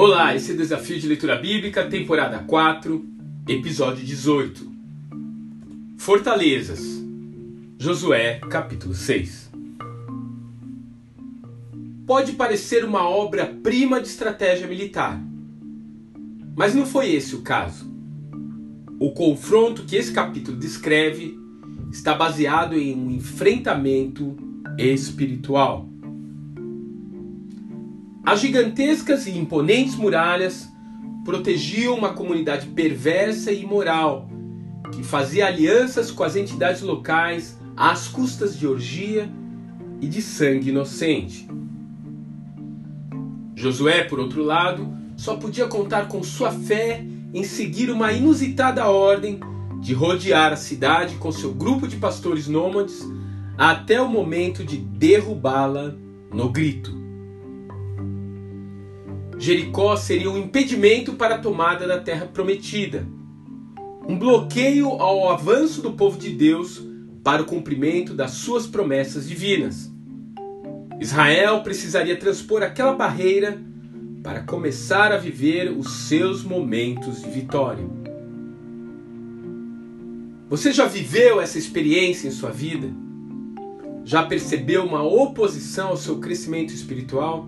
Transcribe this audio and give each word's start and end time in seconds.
Olá, 0.00 0.32
esse 0.36 0.52
é 0.52 0.54
o 0.54 0.56
Desafio 0.56 0.96
de 1.00 1.08
Leitura 1.08 1.34
Bíblica, 1.34 1.84
temporada 1.84 2.38
4, 2.38 3.04
episódio 3.48 4.04
18. 4.04 4.72
Fortalezas. 5.96 7.02
Josué, 7.78 8.38
capítulo 8.48 8.94
6. 8.94 9.50
Pode 12.06 12.34
parecer 12.34 12.84
uma 12.84 13.08
obra-prima 13.08 14.00
de 14.00 14.06
estratégia 14.06 14.68
militar, 14.68 15.20
mas 16.56 16.76
não 16.76 16.86
foi 16.86 17.10
esse 17.10 17.34
o 17.34 17.42
caso. 17.42 17.92
O 19.00 19.10
confronto 19.10 19.82
que 19.82 19.96
esse 19.96 20.12
capítulo 20.12 20.56
descreve 20.56 21.36
está 21.90 22.14
baseado 22.14 22.76
em 22.76 22.94
um 22.94 23.10
enfrentamento 23.10 24.47
espiritual. 24.78 25.88
As 28.24 28.40
gigantescas 28.40 29.26
e 29.26 29.36
imponentes 29.36 29.96
muralhas 29.96 30.68
protegiam 31.24 31.96
uma 31.96 32.12
comunidade 32.12 32.66
perversa 32.68 33.50
e 33.50 33.62
imoral 33.62 34.28
que 34.92 35.02
fazia 35.02 35.46
alianças 35.46 36.10
com 36.10 36.22
as 36.22 36.36
entidades 36.36 36.82
locais 36.82 37.58
às 37.76 38.08
custas 38.08 38.58
de 38.58 38.66
orgia 38.66 39.30
e 40.00 40.06
de 40.06 40.22
sangue 40.22 40.70
inocente. 40.70 41.48
Josué, 43.54 44.04
por 44.04 44.20
outro 44.20 44.42
lado, 44.42 44.96
só 45.16 45.36
podia 45.36 45.66
contar 45.66 46.06
com 46.06 46.22
sua 46.22 46.52
fé 46.52 47.04
em 47.34 47.42
seguir 47.42 47.90
uma 47.90 48.12
inusitada 48.12 48.86
ordem 48.86 49.40
de 49.80 49.92
rodear 49.92 50.52
a 50.52 50.56
cidade 50.56 51.16
com 51.16 51.30
seu 51.30 51.52
grupo 51.52 51.86
de 51.86 51.96
pastores 51.96 52.46
nômades 52.46 53.04
até 53.58 54.00
o 54.00 54.08
momento 54.08 54.64
de 54.64 54.76
derrubá-la 54.76 55.92
no 56.32 56.48
grito. 56.48 56.96
Jericó 59.36 59.96
seria 59.96 60.30
um 60.30 60.38
impedimento 60.38 61.14
para 61.14 61.34
a 61.34 61.38
tomada 61.38 61.84
da 61.84 61.98
terra 61.98 62.26
prometida, 62.26 63.04
um 64.06 64.16
bloqueio 64.16 64.88
ao 64.90 65.28
avanço 65.28 65.82
do 65.82 65.92
povo 65.92 66.16
de 66.16 66.30
Deus 66.30 66.80
para 67.24 67.42
o 67.42 67.46
cumprimento 67.46 68.14
das 68.14 68.30
suas 68.30 68.64
promessas 68.64 69.28
divinas. 69.28 69.92
Israel 71.00 71.60
precisaria 71.62 72.16
transpor 72.16 72.62
aquela 72.62 72.92
barreira 72.92 73.60
para 74.22 74.42
começar 74.42 75.10
a 75.10 75.16
viver 75.16 75.70
os 75.70 76.06
seus 76.06 76.44
momentos 76.44 77.22
de 77.22 77.30
vitória. 77.30 77.84
Você 80.48 80.72
já 80.72 80.86
viveu 80.86 81.40
essa 81.40 81.58
experiência 81.58 82.28
em 82.28 82.32
sua 82.32 82.50
vida? 82.50 83.07
Já 84.08 84.22
percebeu 84.22 84.86
uma 84.86 85.02
oposição 85.02 85.88
ao 85.88 85.96
seu 85.98 86.18
crescimento 86.18 86.72
espiritual? 86.72 87.46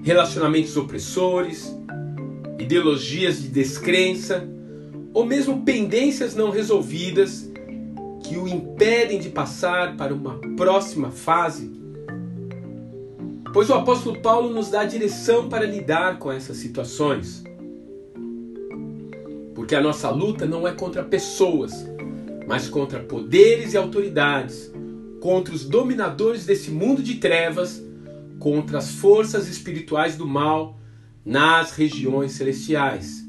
relacionamentos 0.00 0.76
opressores, 0.76 1.76
ideologias 2.60 3.42
de 3.42 3.48
descrença 3.48 4.48
ou 5.12 5.26
mesmo 5.26 5.62
pendências 5.62 6.36
não 6.36 6.50
resolvidas 6.50 7.50
que 8.22 8.36
o 8.36 8.46
impedem 8.46 9.18
de 9.18 9.28
passar 9.28 9.96
para 9.96 10.14
uma 10.14 10.38
próxima 10.56 11.10
fase? 11.10 11.72
Pois 13.52 13.68
o 13.68 13.74
apóstolo 13.74 14.20
Paulo 14.20 14.50
nos 14.50 14.70
dá 14.70 14.82
a 14.82 14.84
direção 14.84 15.48
para 15.48 15.66
lidar 15.66 16.20
com 16.20 16.30
essas 16.30 16.58
situações. 16.58 17.42
Porque 19.56 19.74
a 19.74 19.80
nossa 19.80 20.08
luta 20.08 20.46
não 20.46 20.68
é 20.68 20.72
contra 20.72 21.02
pessoas, 21.02 21.84
mas 22.46 22.68
contra 22.68 23.00
poderes 23.00 23.74
e 23.74 23.76
autoridades, 23.76 24.70
contra 25.20 25.54
os 25.54 25.64
dominadores 25.64 26.46
desse 26.46 26.70
mundo 26.70 27.02
de 27.02 27.14
trevas 27.14 27.82
contra 28.38 28.78
as 28.78 28.92
forças 28.92 29.48
espirituais 29.48 30.16
do 30.16 30.26
mal 30.26 30.78
nas 31.24 31.72
regiões 31.72 32.32
celestiais. 32.32 33.26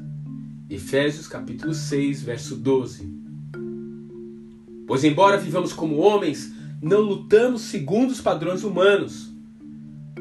Efésios 0.70 1.28
capítulo 1.28 1.74
6, 1.74 2.22
verso 2.22 2.56
12. 2.56 3.10
Pois 4.86 5.04
embora 5.04 5.38
vivamos 5.38 5.74
como 5.74 5.98
homens, 5.98 6.54
não 6.82 7.02
lutamos 7.02 7.64
segundo 7.64 8.12
os 8.12 8.22
padrões 8.22 8.64
humanos. 8.64 9.32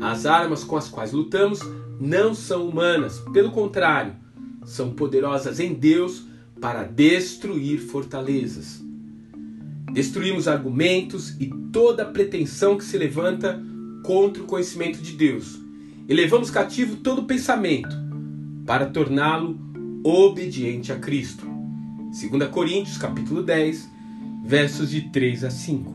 As 0.01 0.27
armas 0.27 0.65
com 0.65 0.77
as 0.77 0.89
quais 0.89 1.13
lutamos 1.13 1.61
não 2.01 2.35
são 2.35 2.69
humanas, 2.69 3.19
pelo 3.33 3.51
contrário, 3.51 4.15
são 4.65 4.91
poderosas 4.91 5.61
em 5.61 5.73
Deus 5.73 6.25
para 6.61 6.85
destruir 6.85 7.79
fortalezas. 7.81 8.86
Destruímos 9.97 10.47
argumentos 10.47 11.35
e 11.41 11.47
toda 11.73 12.05
pretensão 12.05 12.77
que 12.77 12.85
se 12.85 12.99
levanta 12.99 13.59
contra 14.05 14.43
o 14.43 14.47
conhecimento 14.47 14.99
de 14.99 15.13
Deus 15.13 15.59
e 16.07 16.13
levamos 16.13 16.51
cativo 16.51 16.97
todo 16.97 17.25
pensamento 17.25 17.97
para 18.67 18.85
torná-lo 18.85 19.59
obediente 20.05 20.93
a 20.93 20.97
Cristo. 20.97 21.47
2 22.11 22.51
Coríntios 22.51 22.99
capítulo 22.99 23.43
10, 23.43 23.89
versos 24.45 24.91
de 24.91 25.01
3 25.09 25.45
a 25.45 25.51
5. 25.51 25.95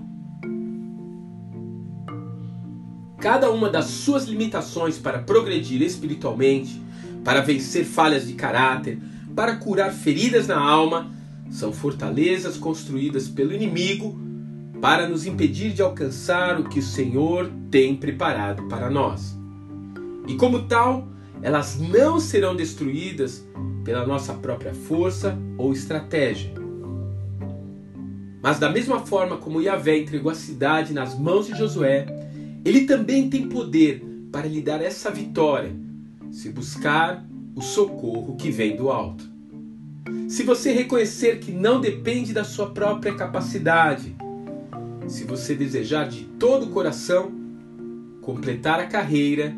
Cada 3.20 3.52
uma 3.52 3.70
das 3.70 3.86
suas 3.86 4.26
limitações 4.26 4.98
para 4.98 5.20
progredir 5.20 5.80
espiritualmente, 5.84 6.82
para 7.24 7.42
vencer 7.42 7.86
falhas 7.86 8.26
de 8.26 8.34
caráter, 8.34 8.98
para 9.36 9.58
curar 9.58 9.94
feridas 9.94 10.48
na 10.48 10.60
alma, 10.60 11.21
são 11.52 11.72
fortalezas 11.74 12.58
construídas 12.58 13.28
pelo 13.28 13.54
inimigo 13.54 14.20
para 14.82 15.08
nos 15.08 15.28
impedir 15.28 15.74
de 15.74 15.82
alcançar 15.82 16.60
o 16.60 16.64
que 16.68 16.80
o 16.80 16.84
Senhor 16.84 17.52
tem 17.70 17.96
preparado 17.96 18.64
para 18.64 18.90
nós. 18.90 19.38
E 20.28 20.36
como 20.36 20.64
tal, 20.64 21.08
elas 21.42 21.80
não 21.80 22.20
serão 22.20 22.56
destruídas 22.56 23.46
pela 23.84 24.08
nossa 24.08 24.34
própria 24.34 24.74
força 24.74 25.38
ou 25.58 25.74
estratégia. 25.74 26.54
Mas 28.42 28.58
da 28.58 28.72
mesma 28.72 29.00
forma 29.00 29.38
como 29.38 29.62
Yahvé 29.62 30.00
entregou 30.00 30.32
a 30.32 30.36
cidade 30.36 30.94
nas 30.94 31.18
mãos 31.20 31.46
de 31.46 31.56
Josué, 31.56 32.08
ele 32.66 32.86
também 32.86 33.30
tem 33.30 33.48
poder 33.48 34.04
para 34.32 34.48
lhe 34.48 34.62
dar 34.62 34.82
essa 34.82 35.12
vitória, 35.12 35.76
se 36.32 36.50
buscar 36.50 37.24
o 37.56 37.62
socorro 37.62 38.36
que 38.36 38.50
vem 38.50 38.76
do 38.76 38.90
alto. 38.90 39.31
Se 40.28 40.44
você 40.44 40.72
reconhecer 40.72 41.40
que 41.40 41.52
não 41.52 41.82
depende 41.82 42.34
da 42.34 42.44
sua 42.44 42.72
própria 42.72 43.14
capacidade, 43.14 44.16
se 45.08 45.24
você 45.26 45.54
desejar 45.54 46.08
de 46.08 46.24
todo 46.40 46.68
o 46.68 46.70
coração 46.70 47.32
completar 48.22 48.80
a 48.80 48.88
carreira 48.88 49.54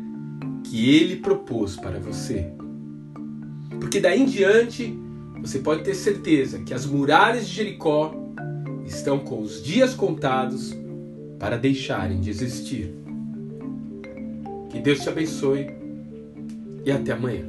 que 0.64 0.90
ele 0.90 1.16
propôs 1.16 1.76
para 1.76 1.98
você. 1.98 2.50
Porque 3.78 4.00
daí 4.00 4.22
em 4.22 4.26
diante 4.26 4.98
você 5.40 5.58
pode 5.58 5.84
ter 5.84 5.94
certeza 5.94 6.58
que 6.60 6.74
as 6.74 6.86
muralhas 6.86 7.46
de 7.46 7.54
Jericó 7.54 8.14
estão 8.84 9.18
com 9.18 9.40
os 9.40 9.62
dias 9.62 9.94
contados 9.94 10.74
para 11.38 11.56
deixarem 11.56 12.20
de 12.20 12.30
existir. 12.30 12.94
Que 14.70 14.80
Deus 14.80 15.00
te 15.00 15.08
abençoe 15.08 15.68
e 16.84 16.90
até 16.90 17.12
amanhã. 17.12 17.46